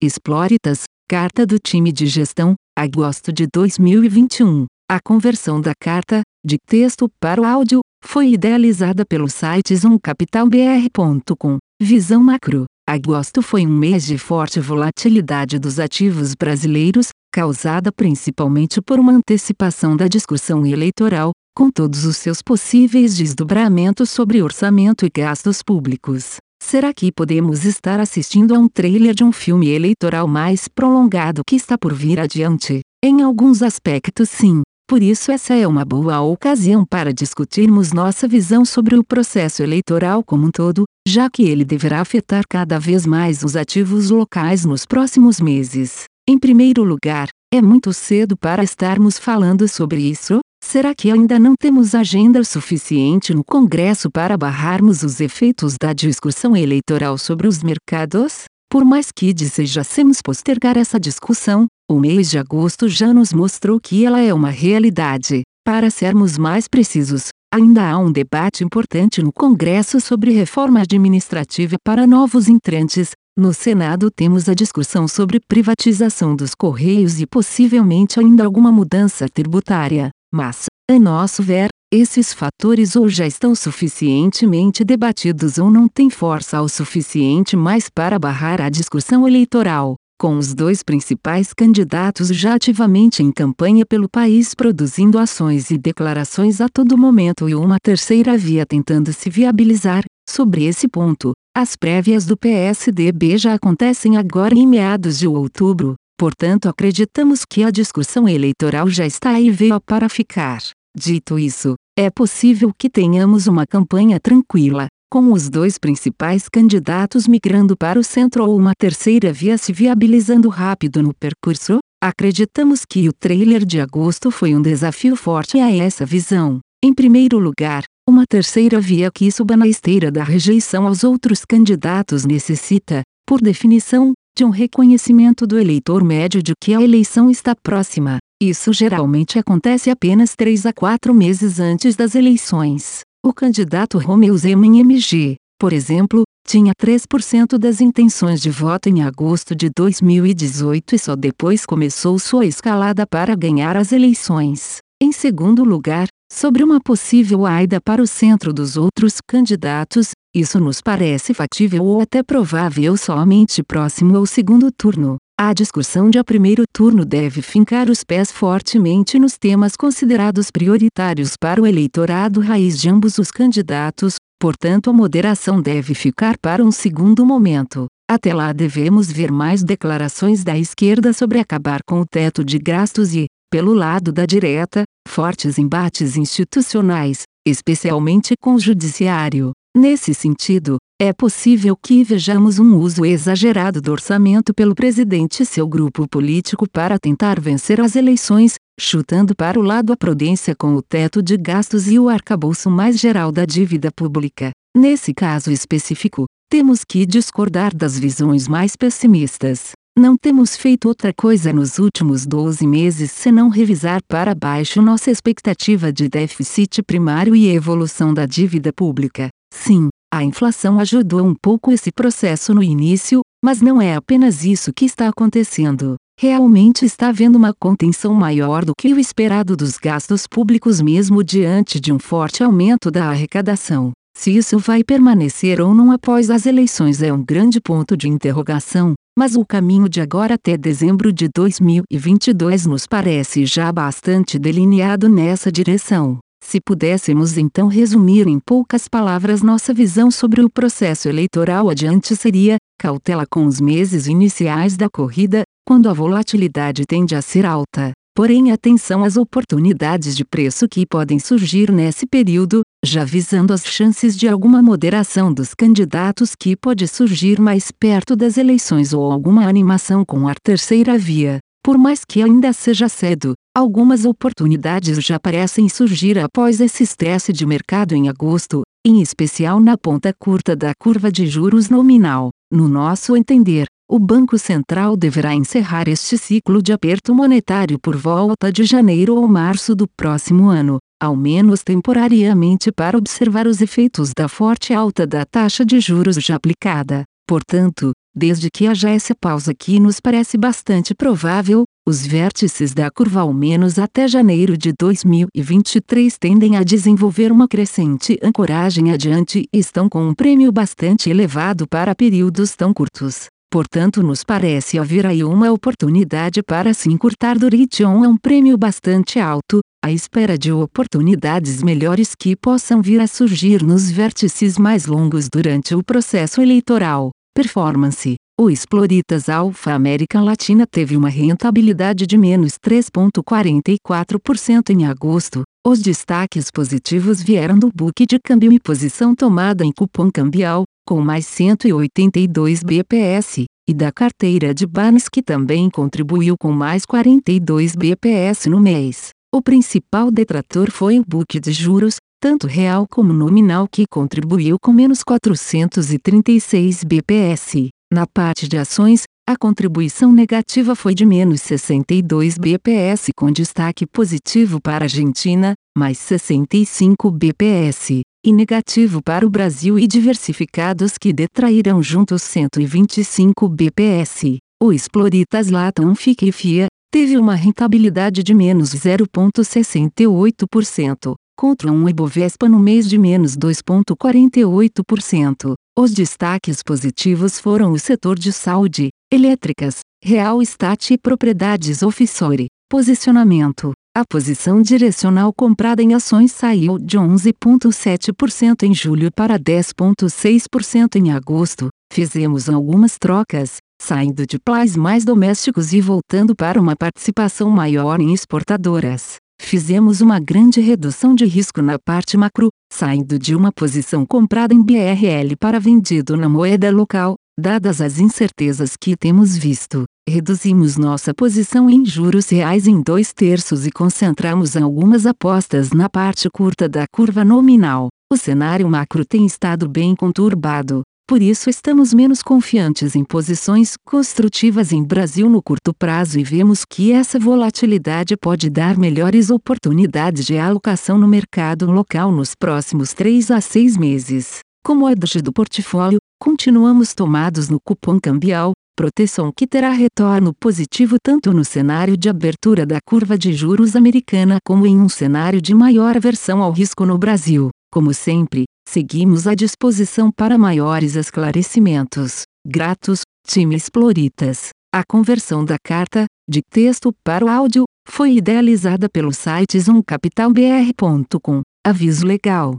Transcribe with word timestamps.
Explóritas, 0.00 0.84
Carta 1.08 1.44
do 1.44 1.58
Time 1.58 1.90
de 1.90 2.06
Gestão, 2.06 2.54
agosto 2.78 3.32
de 3.32 3.48
2021. 3.52 4.66
A 4.88 5.00
conversão 5.00 5.60
da 5.60 5.72
carta, 5.74 6.22
de 6.46 6.56
texto 6.68 7.08
para 7.20 7.42
o 7.42 7.44
áudio, 7.44 7.80
foi 8.04 8.30
idealizada 8.34 9.04
pelo 9.04 9.28
site 9.28 9.74
zoomcapitalbr.com. 9.74 11.58
Visão 11.82 12.22
macro. 12.22 12.64
Agosto 12.88 13.42
foi 13.42 13.66
um 13.66 13.76
mês 13.76 14.06
de 14.06 14.16
forte 14.16 14.60
volatilidade 14.60 15.58
dos 15.58 15.80
ativos 15.80 16.32
brasileiros, 16.36 17.08
causada 17.32 17.90
principalmente 17.90 18.80
por 18.80 19.00
uma 19.00 19.10
antecipação 19.10 19.96
da 19.96 20.06
discussão 20.06 20.64
eleitoral, 20.64 21.32
com 21.56 21.72
todos 21.72 22.04
os 22.04 22.16
seus 22.16 22.40
possíveis 22.40 23.16
desdobramentos 23.16 24.10
sobre 24.10 24.40
orçamento 24.44 25.04
e 25.04 25.10
gastos 25.10 25.60
públicos. 25.60 26.36
Será 26.70 26.92
que 26.92 27.10
podemos 27.10 27.64
estar 27.64 27.98
assistindo 27.98 28.54
a 28.54 28.58
um 28.58 28.68
trailer 28.68 29.14
de 29.14 29.24
um 29.24 29.32
filme 29.32 29.70
eleitoral 29.70 30.28
mais 30.28 30.68
prolongado 30.68 31.40
que 31.42 31.56
está 31.56 31.78
por 31.78 31.94
vir 31.94 32.20
adiante? 32.20 32.80
Em 33.02 33.22
alguns 33.22 33.62
aspectos, 33.62 34.28
sim. 34.28 34.60
Por 34.86 35.02
isso, 35.02 35.32
essa 35.32 35.54
é 35.54 35.66
uma 35.66 35.82
boa 35.82 36.20
ocasião 36.20 36.84
para 36.84 37.10
discutirmos 37.10 37.94
nossa 37.94 38.28
visão 38.28 38.66
sobre 38.66 38.96
o 38.98 39.02
processo 39.02 39.62
eleitoral 39.62 40.22
como 40.22 40.48
um 40.48 40.50
todo, 40.50 40.84
já 41.08 41.30
que 41.30 41.42
ele 41.42 41.64
deverá 41.64 42.02
afetar 42.02 42.44
cada 42.46 42.78
vez 42.78 43.06
mais 43.06 43.42
os 43.42 43.56
ativos 43.56 44.10
locais 44.10 44.66
nos 44.66 44.84
próximos 44.84 45.40
meses. 45.40 46.04
Em 46.28 46.38
primeiro 46.38 46.84
lugar, 46.84 47.30
é 47.50 47.62
muito 47.62 47.92
cedo 47.94 48.36
para 48.36 48.62
estarmos 48.62 49.18
falando 49.18 49.66
sobre 49.66 50.00
isso? 50.02 50.40
Será 50.62 50.94
que 50.94 51.10
ainda 51.10 51.38
não 51.38 51.54
temos 51.58 51.94
agenda 51.94 52.44
suficiente 52.44 53.32
no 53.32 53.42
Congresso 53.42 54.10
para 54.10 54.36
barrarmos 54.36 55.02
os 55.02 55.20
efeitos 55.20 55.74
da 55.80 55.92
discussão 55.92 56.56
eleitoral 56.56 57.16
sobre 57.16 57.48
os 57.48 57.62
mercados? 57.62 58.44
Por 58.70 58.84
mais 58.84 59.10
que 59.10 59.32
desejásemos 59.32 60.20
postergar 60.22 60.76
essa 60.76 61.00
discussão, 61.00 61.66
o 61.90 61.98
mês 61.98 62.30
de 62.30 62.38
agosto 62.38 62.86
já 62.86 63.14
nos 63.14 63.32
mostrou 63.32 63.80
que 63.80 64.04
ela 64.04 64.20
é 64.20 64.32
uma 64.34 64.50
realidade. 64.50 65.42
Para 65.64 65.90
sermos 65.90 66.36
mais 66.36 66.68
precisos, 66.68 67.28
ainda 67.52 67.88
há 67.88 67.98
um 67.98 68.12
debate 68.12 68.62
importante 68.62 69.22
no 69.22 69.32
Congresso 69.32 70.00
sobre 70.00 70.32
reforma 70.32 70.80
administrativa 70.80 71.76
para 71.82 72.06
novos 72.06 72.46
entrantes. 72.46 73.12
No 73.38 73.54
Senado 73.54 74.10
temos 74.10 74.48
a 74.48 74.52
discussão 74.52 75.06
sobre 75.06 75.38
privatização 75.38 76.34
dos 76.34 76.56
Correios 76.56 77.20
e 77.20 77.24
possivelmente 77.24 78.18
ainda 78.18 78.44
alguma 78.44 78.72
mudança 78.72 79.28
tributária. 79.28 80.10
Mas, 80.34 80.64
a 80.90 80.98
nosso 80.98 81.40
ver, 81.40 81.68
esses 81.94 82.32
fatores 82.32 82.96
ou 82.96 83.08
já 83.08 83.28
estão 83.28 83.54
suficientemente 83.54 84.82
debatidos 84.82 85.56
ou 85.56 85.70
não 85.70 85.86
têm 85.86 86.10
força 86.10 86.60
o 86.60 86.68
suficiente 86.68 87.56
mais 87.56 87.88
para 87.88 88.18
barrar 88.18 88.60
a 88.60 88.68
discussão 88.68 89.24
eleitoral 89.24 89.94
com 90.20 90.36
os 90.36 90.52
dois 90.52 90.82
principais 90.82 91.52
candidatos 91.54 92.28
já 92.28 92.54
ativamente 92.54 93.22
em 93.22 93.30
campanha 93.30 93.86
pelo 93.86 94.08
país 94.08 94.52
produzindo 94.52 95.16
ações 95.16 95.70
e 95.70 95.78
declarações 95.78 96.60
a 96.60 96.68
todo 96.68 96.98
momento 96.98 97.48
e 97.48 97.54
uma 97.54 97.78
terceira 97.80 98.36
via 98.36 98.66
tentando 98.66 99.12
se 99.12 99.30
viabilizar. 99.30 100.02
Sobre 100.28 100.64
esse 100.64 100.88
ponto, 100.88 101.32
as 101.60 101.74
prévias 101.74 102.24
do 102.24 102.36
PSDB 102.36 103.36
já 103.36 103.52
acontecem 103.52 104.16
agora 104.16 104.54
em 104.54 104.64
meados 104.64 105.18
de 105.18 105.26
outubro, 105.26 105.96
portanto 106.16 106.68
acreditamos 106.68 107.44
que 107.44 107.64
a 107.64 107.70
discussão 107.72 108.28
eleitoral 108.28 108.88
já 108.88 109.04
está 109.04 109.30
aí 109.30 109.50
veio 109.50 109.80
para 109.80 110.08
ficar. 110.08 110.62
Dito 110.96 111.36
isso, 111.36 111.74
é 111.98 112.10
possível 112.10 112.72
que 112.78 112.88
tenhamos 112.88 113.48
uma 113.48 113.66
campanha 113.66 114.20
tranquila, 114.20 114.86
com 115.10 115.32
os 115.32 115.50
dois 115.50 115.78
principais 115.78 116.48
candidatos 116.48 117.26
migrando 117.26 117.76
para 117.76 117.98
o 117.98 118.04
centro 118.04 118.46
ou 118.48 118.56
uma 118.56 118.72
terceira 118.78 119.32
via 119.32 119.58
se 119.58 119.72
viabilizando 119.72 120.48
rápido 120.48 121.02
no 121.02 121.12
percurso, 121.12 121.80
acreditamos 122.00 122.84
que 122.88 123.08
o 123.08 123.12
trailer 123.12 123.64
de 123.64 123.80
agosto 123.80 124.30
foi 124.30 124.54
um 124.54 124.62
desafio 124.62 125.16
forte 125.16 125.58
a 125.58 125.74
essa 125.74 126.06
visão. 126.06 126.60
Em 126.80 126.94
primeiro 126.94 127.40
lugar, 127.40 127.82
uma 128.08 128.24
terceira 128.26 128.80
via 128.80 129.10
que 129.10 129.30
suba 129.30 129.54
na 129.54 129.68
esteira 129.68 130.10
da 130.10 130.24
rejeição 130.24 130.86
aos 130.86 131.04
outros 131.04 131.44
candidatos 131.44 132.24
necessita, 132.24 133.02
por 133.28 133.38
definição, 133.38 134.14
de 134.34 134.46
um 134.46 134.48
reconhecimento 134.48 135.46
do 135.46 135.58
eleitor 135.58 136.02
médio 136.02 136.42
de 136.42 136.54
que 136.58 136.72
a 136.72 136.80
eleição 136.80 137.28
está 137.28 137.54
próxima. 137.54 138.16
Isso 138.42 138.72
geralmente 138.72 139.38
acontece 139.38 139.90
apenas 139.90 140.34
três 140.34 140.64
a 140.64 140.72
quatro 140.72 141.12
meses 141.12 141.60
antes 141.60 141.96
das 141.96 142.14
eleições. 142.14 143.00
O 143.22 143.34
candidato 143.34 143.98
Romeu 143.98 144.34
Zema 144.38 144.64
em 144.64 144.80
MG, 144.80 145.36
por 145.60 145.74
exemplo, 145.74 146.22
tinha 146.46 146.72
3% 146.80 147.58
das 147.58 147.82
intenções 147.82 148.40
de 148.40 148.48
voto 148.48 148.88
em 148.88 149.02
agosto 149.02 149.54
de 149.54 149.68
2018 149.76 150.94
e 150.94 150.98
só 150.98 151.14
depois 151.14 151.66
começou 151.66 152.18
sua 152.18 152.46
escalada 152.46 153.06
para 153.06 153.36
ganhar 153.36 153.76
as 153.76 153.92
eleições. 153.92 154.78
Em 155.02 155.12
segundo 155.12 155.62
lugar, 155.62 156.08
sobre 156.32 156.62
uma 156.62 156.80
possível 156.80 157.46
aida 157.46 157.80
para 157.80 158.02
o 158.02 158.06
centro 158.06 158.52
dos 158.52 158.76
outros 158.76 159.14
candidatos, 159.26 160.10
isso 160.34 160.60
nos 160.60 160.80
parece 160.80 161.34
fatível 161.34 161.84
ou 161.84 162.00
até 162.00 162.22
provável 162.22 162.96
somente 162.96 163.62
próximo 163.62 164.16
ao 164.16 164.26
segundo 164.26 164.70
turno. 164.70 165.16
A 165.40 165.52
discussão 165.52 166.10
de 166.10 166.18
a 166.18 166.24
primeiro 166.24 166.64
turno 166.72 167.04
deve 167.04 167.42
fincar 167.42 167.88
os 167.88 168.02
pés 168.04 168.30
fortemente 168.30 169.18
nos 169.18 169.38
temas 169.38 169.76
considerados 169.76 170.50
prioritários 170.50 171.34
para 171.40 171.62
o 171.62 171.66
eleitorado 171.66 172.40
raiz 172.40 172.78
de 172.78 172.90
ambos 172.90 173.18
os 173.18 173.30
candidatos, 173.30 174.16
portanto, 174.40 174.90
a 174.90 174.92
moderação 174.92 175.62
deve 175.62 175.94
ficar 175.94 176.36
para 176.38 176.64
um 176.64 176.72
segundo 176.72 177.24
momento. 177.24 177.86
Até 178.10 178.34
lá 178.34 178.52
devemos 178.52 179.12
ver 179.12 179.30
mais 179.30 179.62
declarações 179.62 180.42
da 180.42 180.58
esquerda 180.58 181.12
sobre 181.12 181.38
acabar 181.38 181.80
com 181.86 182.00
o 182.00 182.06
teto 182.06 182.42
de 182.44 182.58
gastos 182.58 183.14
e, 183.14 183.26
pelo 183.50 183.72
lado 183.72 184.12
da 184.12 184.26
direita, 184.26 184.84
fortes 185.08 185.58
embates 185.58 186.16
institucionais, 186.16 187.22
especialmente 187.46 188.34
com 188.40 188.54
o 188.54 188.60
judiciário. 188.60 189.52
Nesse 189.76 190.12
sentido, 190.12 190.76
é 191.00 191.12
possível 191.12 191.76
que 191.76 192.02
vejamos 192.02 192.58
um 192.58 192.76
uso 192.76 193.04
exagerado 193.04 193.80
do 193.80 193.92
orçamento 193.92 194.52
pelo 194.52 194.74
presidente 194.74 195.42
e 195.42 195.46
seu 195.46 195.68
grupo 195.68 196.08
político 196.08 196.68
para 196.68 196.98
tentar 196.98 197.38
vencer 197.38 197.80
as 197.80 197.94
eleições, 197.94 198.54
chutando 198.78 199.36
para 199.36 199.58
o 199.58 199.62
lado 199.62 199.92
a 199.92 199.96
prudência 199.96 200.54
com 200.56 200.74
o 200.74 200.82
teto 200.82 201.22
de 201.22 201.36
gastos 201.36 201.88
e 201.88 201.98
o 201.98 202.08
arcabouço 202.08 202.68
mais 202.68 202.98
geral 202.98 203.30
da 203.30 203.44
dívida 203.44 203.90
pública. 203.94 204.50
Nesse 204.76 205.14
caso 205.14 205.50
específico, 205.52 206.26
temos 206.50 206.80
que 206.84 207.06
discordar 207.06 207.74
das 207.74 207.98
visões 207.98 208.48
mais 208.48 208.74
pessimistas. 208.74 209.72
Não 209.98 210.16
temos 210.16 210.56
feito 210.56 210.86
outra 210.86 211.12
coisa 211.12 211.52
nos 211.52 211.80
últimos 211.80 212.24
12 212.24 212.64
meses 212.64 213.10
senão 213.10 213.48
revisar 213.48 214.00
para 214.06 214.32
baixo 214.32 214.80
nossa 214.80 215.10
expectativa 215.10 215.92
de 215.92 216.08
déficit 216.08 216.84
primário 216.84 217.34
e 217.34 217.48
evolução 217.48 218.14
da 218.14 218.24
dívida 218.24 218.72
pública. 218.72 219.28
Sim, 219.52 219.88
a 220.14 220.22
inflação 220.22 220.78
ajudou 220.78 221.26
um 221.26 221.34
pouco 221.34 221.72
esse 221.72 221.90
processo 221.90 222.54
no 222.54 222.62
início, 222.62 223.22
mas 223.44 223.60
não 223.60 223.82
é 223.82 223.96
apenas 223.96 224.44
isso 224.44 224.72
que 224.72 224.84
está 224.84 225.08
acontecendo. 225.08 225.96
Realmente 226.16 226.84
está 226.84 227.08
havendo 227.08 227.34
uma 227.34 227.52
contenção 227.52 228.14
maior 228.14 228.64
do 228.64 228.74
que 228.78 228.94
o 228.94 229.00
esperado 229.00 229.56
dos 229.56 229.78
gastos 229.78 230.28
públicos, 230.28 230.80
mesmo 230.80 231.24
diante 231.24 231.80
de 231.80 231.92
um 231.92 231.98
forte 231.98 232.44
aumento 232.44 232.88
da 232.88 233.08
arrecadação. 233.08 233.90
Se 234.18 234.36
isso 234.36 234.58
vai 234.58 234.82
permanecer 234.82 235.60
ou 235.60 235.72
não 235.72 235.92
após 235.92 236.28
as 236.28 236.44
eleições 236.44 237.02
é 237.02 237.12
um 237.12 237.24
grande 237.24 237.60
ponto 237.60 237.96
de 237.96 238.08
interrogação, 238.08 238.94
mas 239.16 239.36
o 239.36 239.46
caminho 239.46 239.88
de 239.88 240.00
agora 240.00 240.34
até 240.34 240.56
dezembro 240.56 241.12
de 241.12 241.28
2022 241.32 242.66
nos 242.66 242.84
parece 242.84 243.46
já 243.46 243.70
bastante 243.70 244.36
delineado 244.36 245.08
nessa 245.08 245.52
direção. 245.52 246.18
Se 246.44 246.60
pudéssemos 246.60 247.38
então 247.38 247.68
resumir 247.68 248.26
em 248.26 248.40
poucas 248.44 248.88
palavras 248.88 249.40
nossa 249.40 249.72
visão 249.72 250.10
sobre 250.10 250.40
o 250.40 250.50
processo 250.50 251.08
eleitoral 251.08 251.70
adiante 251.70 252.16
seria: 252.16 252.56
cautela 252.76 253.24
com 253.24 253.46
os 253.46 253.60
meses 253.60 254.08
iniciais 254.08 254.76
da 254.76 254.90
corrida, 254.90 255.44
quando 255.64 255.88
a 255.88 255.92
volatilidade 255.92 256.82
tende 256.88 257.14
a 257.14 257.22
ser 257.22 257.46
alta. 257.46 257.92
Porém, 258.18 258.50
atenção 258.50 259.04
às 259.04 259.16
oportunidades 259.16 260.16
de 260.16 260.24
preço 260.24 260.66
que 260.68 260.84
podem 260.84 261.20
surgir 261.20 261.70
nesse 261.70 262.04
período, 262.04 262.62
já 262.84 263.04
visando 263.04 263.52
as 263.52 263.64
chances 263.64 264.16
de 264.16 264.26
alguma 264.26 264.60
moderação 264.60 265.32
dos 265.32 265.54
candidatos 265.54 266.32
que 266.36 266.56
pode 266.56 266.88
surgir 266.88 267.40
mais 267.40 267.70
perto 267.70 268.16
das 268.16 268.36
eleições 268.36 268.92
ou 268.92 269.12
alguma 269.12 269.46
animação 269.46 270.04
com 270.04 270.26
a 270.26 270.34
terceira 270.34 270.98
via. 270.98 271.38
Por 271.62 271.78
mais 271.78 272.04
que 272.04 272.20
ainda 272.20 272.52
seja 272.52 272.88
cedo, 272.88 273.34
algumas 273.56 274.04
oportunidades 274.04 274.98
já 274.98 275.20
parecem 275.20 275.68
surgir 275.68 276.18
após 276.18 276.60
esse 276.60 276.82
estresse 276.82 277.32
de 277.32 277.46
mercado 277.46 277.94
em 277.94 278.08
agosto, 278.08 278.62
em 278.84 279.00
especial 279.00 279.60
na 279.60 279.78
ponta 279.78 280.12
curta 280.12 280.56
da 280.56 280.72
curva 280.76 281.12
de 281.12 281.24
juros 281.24 281.70
nominal. 281.70 282.30
No 282.52 282.66
nosso 282.66 283.16
entender, 283.16 283.68
o 283.90 283.98
Banco 283.98 284.38
Central 284.38 284.96
deverá 284.98 285.34
encerrar 285.34 285.88
este 285.88 286.18
ciclo 286.18 286.62
de 286.62 286.74
aperto 286.74 287.14
monetário 287.14 287.78
por 287.78 287.96
volta 287.96 288.52
de 288.52 288.62
janeiro 288.62 289.16
ou 289.16 289.26
março 289.26 289.74
do 289.74 289.88
próximo 289.88 290.48
ano, 290.48 290.78
ao 291.02 291.16
menos 291.16 291.62
temporariamente 291.64 292.70
para 292.70 292.98
observar 292.98 293.46
os 293.46 293.62
efeitos 293.62 294.12
da 294.14 294.28
forte 294.28 294.74
alta 294.74 295.06
da 295.06 295.24
taxa 295.24 295.64
de 295.64 295.80
juros 295.80 296.16
já 296.16 296.34
aplicada. 296.34 297.04
Portanto, 297.26 297.92
desde 298.14 298.50
que 298.50 298.66
haja 298.66 298.90
essa 298.90 299.14
pausa 299.18 299.54
que 299.54 299.80
nos 299.80 300.00
parece 300.00 300.36
bastante 300.36 300.94
provável, 300.94 301.64
os 301.86 302.06
vértices 302.06 302.74
da 302.74 302.90
curva 302.90 303.20
ao 303.20 303.32
menos 303.32 303.78
até 303.78 304.06
janeiro 304.06 304.54
de 304.56 304.70
2023 304.78 306.18
tendem 306.18 306.56
a 306.56 306.62
desenvolver 306.62 307.32
uma 307.32 307.48
crescente 307.48 308.18
ancoragem 308.22 308.92
adiante 308.92 309.48
e 309.50 309.58
estão 309.58 309.88
com 309.88 310.06
um 310.06 310.14
prêmio 310.14 310.52
bastante 310.52 311.08
elevado 311.08 311.66
para 311.66 311.94
períodos 311.94 312.54
tão 312.54 312.74
curtos. 312.74 313.28
Portanto, 313.50 314.02
nos 314.02 314.22
parece 314.22 314.78
haver 314.78 315.06
aí 315.06 315.24
uma 315.24 315.50
oportunidade 315.50 316.42
para 316.42 316.74
se 316.74 316.90
encurtar 316.90 317.38
duration 317.38 318.04
a 318.04 318.08
um 318.08 318.16
prêmio 318.16 318.58
bastante 318.58 319.18
alto, 319.18 319.60
à 319.82 319.90
espera 319.90 320.36
de 320.36 320.52
oportunidades 320.52 321.62
melhores 321.62 322.14
que 322.14 322.36
possam 322.36 322.82
vir 322.82 323.00
a 323.00 323.06
surgir 323.06 323.62
nos 323.62 323.90
vértices 323.90 324.58
mais 324.58 324.86
longos 324.86 325.28
durante 325.32 325.74
o 325.74 325.82
processo 325.82 326.42
eleitoral. 326.42 327.10
Performance 327.34 328.16
o 328.40 328.48
Exploritas 328.48 329.28
Alpha 329.28 329.72
América 329.72 330.20
Latina 330.20 330.64
teve 330.64 330.96
uma 330.96 331.08
rentabilidade 331.08 332.06
de 332.06 332.16
menos 332.16 332.52
3,44% 332.64 334.70
em 334.70 334.86
agosto. 334.86 335.42
Os 335.66 335.80
destaques 335.80 336.48
positivos 336.48 337.20
vieram 337.20 337.58
do 337.58 337.68
book 337.74 338.06
de 338.06 338.20
câmbio 338.20 338.52
e 338.52 338.60
posição 338.60 339.12
tomada 339.12 339.64
em 339.64 339.72
cupom 339.72 340.08
cambial, 340.08 340.62
com 340.88 341.02
mais 341.02 341.26
182 341.26 342.62
BPS, 342.62 343.44
e 343.68 343.74
da 343.74 343.92
carteira 343.92 344.54
de 344.54 344.66
Barnes 344.66 345.06
que 345.06 345.22
também 345.22 345.68
contribuiu 345.68 346.34
com 346.40 346.50
mais 346.50 346.86
42 346.86 347.76
BPS 347.76 348.48
no 348.48 348.58
mês. 348.58 349.10
O 349.30 349.42
principal 349.42 350.10
detrator 350.10 350.70
foi 350.70 350.98
o 350.98 351.04
book 351.06 351.38
de 351.38 351.52
juros, 351.52 351.96
tanto 352.18 352.46
real 352.46 352.86
como 352.90 353.12
nominal 353.12 353.68
que 353.70 353.84
contribuiu 353.86 354.56
com 354.58 354.72
menos 354.72 355.02
436 355.04 356.84
BPS. 356.84 357.68
Na 357.92 358.06
parte 358.06 358.48
de 358.48 358.56
ações, 358.56 359.02
a 359.28 359.36
contribuição 359.36 360.10
negativa 360.10 360.74
foi 360.74 360.94
de 360.94 361.04
menos 361.04 361.42
62 361.42 362.38
bps 362.38 363.10
com 363.14 363.30
destaque 363.30 363.86
positivo 363.86 364.58
para 364.58 364.84
a 364.84 364.86
Argentina, 364.86 365.52
mais 365.76 365.98
65 365.98 367.10
bps, 367.10 368.00
e 368.24 368.32
negativo 368.32 369.02
para 369.02 369.26
o 369.26 369.30
Brasil 369.30 369.78
e 369.78 369.86
diversificados 369.86 370.96
que 370.98 371.12
detraíram 371.12 371.80
juntos 371.82 372.22
125 372.22 373.48
bps. 373.48 374.38
O 374.62 374.72
Exploritas 374.72 375.50
Latam 375.50 375.94
FIA 375.94 376.68
teve 376.90 377.16
uma 377.16 377.34
rentabilidade 377.34 378.22
de 378.22 378.34
menos 378.34 378.70
0,68%, 378.70 381.14
contra 381.36 381.70
um 381.70 381.86
Ibovespa 381.88 382.48
no 382.48 382.58
mês 382.58 382.88
de 382.88 382.98
menos 382.98 383.36
2,48%. 383.36 385.54
Os 385.78 385.92
destaques 385.92 386.62
positivos 386.62 387.38
foram 387.38 387.70
o 387.70 387.78
setor 387.78 388.18
de 388.18 388.32
saúde, 388.32 388.88
elétricas, 389.12 389.78
real 390.02 390.42
estate 390.42 390.94
e 390.94 390.98
propriedades 390.98 391.84
offshore. 391.84 392.48
Posicionamento: 392.68 393.72
a 393.98 394.04
posição 394.04 394.62
direcional 394.62 395.32
comprada 395.32 395.82
em 395.82 395.92
ações 395.92 396.30
saiu 396.30 396.78
de 396.78 396.96
11,7% 396.96 398.62
em 398.62 398.72
julho 398.72 399.10
para 399.10 399.36
10,6% 399.36 400.94
em 400.94 401.10
agosto. 401.10 401.68
Fizemos 401.92 402.48
algumas 402.48 402.96
trocas, 402.96 403.56
saindo 403.82 404.24
de 404.24 404.38
plays 404.38 404.76
mais 404.76 405.04
domésticos 405.04 405.72
e 405.72 405.80
voltando 405.80 406.36
para 406.36 406.60
uma 406.60 406.76
participação 406.76 407.50
maior 407.50 408.00
em 408.00 408.14
exportadoras. 408.14 409.16
Fizemos 409.42 410.00
uma 410.00 410.20
grande 410.20 410.60
redução 410.60 411.12
de 411.12 411.24
risco 411.24 411.60
na 411.60 411.76
parte 411.76 412.16
macro, 412.16 412.50
saindo 412.72 413.18
de 413.18 413.34
uma 413.34 413.50
posição 413.50 414.06
comprada 414.06 414.54
em 414.54 414.62
BRL 414.62 415.34
para 415.40 415.58
vendido 415.58 416.16
na 416.16 416.28
moeda 416.28 416.70
local, 416.70 417.16
dadas 417.38 417.80
as 417.80 418.00
incertezas 418.00 418.76
que 418.76 418.96
temos 418.96 419.36
visto. 419.36 419.84
Reduzimos 420.08 420.76
nossa 420.76 421.14
posição 421.14 421.70
em 421.70 421.84
juros 421.86 422.28
reais 422.28 422.66
em 422.66 422.82
dois 422.82 423.12
terços 423.12 423.64
e 423.64 423.70
concentramos 423.70 424.56
algumas 424.56 425.06
apostas 425.06 425.70
na 425.70 425.88
parte 425.88 426.28
curta 426.28 426.68
da 426.68 426.84
curva 426.90 427.24
nominal. 427.24 427.88
O 428.12 428.16
cenário 428.16 428.68
macro 428.68 429.04
tem 429.04 429.24
estado 429.24 429.68
bem 429.68 429.94
conturbado, 429.94 430.82
por 431.08 431.22
isso 431.22 431.48
estamos 431.48 431.94
menos 431.94 432.22
confiantes 432.22 432.94
em 432.94 433.02
posições 433.02 433.76
construtivas 433.82 434.72
em 434.72 434.84
Brasil 434.84 435.30
no 435.30 435.42
curto 435.42 435.72
prazo 435.72 436.18
e 436.18 436.24
vemos 436.24 436.64
que 436.68 436.92
essa 436.92 437.18
volatilidade 437.18 438.14
pode 438.16 438.50
dar 438.50 438.76
melhores 438.76 439.30
oportunidades 439.30 440.26
de 440.26 440.36
alocação 440.36 440.98
no 440.98 441.06
mercado 441.06 441.70
local 441.70 442.10
nos 442.10 442.34
próximos 442.34 442.92
3 442.92 443.30
a 443.30 443.40
6 443.40 443.76
meses. 443.76 444.40
Como 444.68 444.86
edge 444.86 445.22
do 445.22 445.32
portfólio, 445.32 445.98
continuamos 446.20 446.92
tomados 446.92 447.48
no 447.48 447.58
cupom 447.58 447.98
cambial, 447.98 448.52
proteção 448.76 449.32
que 449.34 449.46
terá 449.46 449.70
retorno 449.70 450.34
positivo 450.38 450.98
tanto 451.02 451.32
no 451.32 451.42
cenário 451.42 451.96
de 451.96 452.06
abertura 452.06 452.66
da 452.66 452.78
curva 452.78 453.16
de 453.16 453.32
juros 453.32 453.74
americana 453.74 454.36
como 454.44 454.66
em 454.66 454.78
um 454.78 454.86
cenário 454.86 455.40
de 455.40 455.54
maior 455.54 455.96
aversão 455.96 456.42
ao 456.42 456.52
risco 456.52 456.84
no 456.84 456.98
Brasil. 456.98 457.48
Como 457.72 457.94
sempre, 457.94 458.44
Seguimos 458.68 459.26
à 459.26 459.34
disposição 459.34 460.12
para 460.12 460.36
maiores 460.36 460.96
esclarecimentos. 460.96 462.24
Gratos, 462.46 463.00
time 463.26 463.56
Exploritas. 463.56 464.50
A 464.70 464.82
conversão 464.86 465.42
da 465.42 465.56
carta, 465.58 466.04
de 466.28 466.42
texto 466.42 466.92
para 467.02 467.24
o 467.24 467.30
áudio, 467.30 467.64
foi 467.88 468.16
idealizada 468.16 468.86
pelo 468.86 469.14
site 469.14 469.58
zoomcapitalbr.com. 469.58 471.40
Aviso 471.66 472.06
legal. 472.06 472.58